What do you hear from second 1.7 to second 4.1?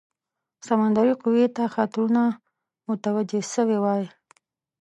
خطرونه متوجه سوي وای.